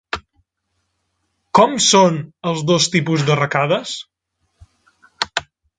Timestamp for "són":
1.89-2.17